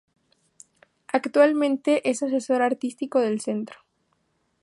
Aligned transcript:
Actualmente 1.09 2.09
es 2.09 2.23
asesor 2.23 2.63
artístico 2.63 3.19
del 3.19 3.39
centro. 3.39 3.81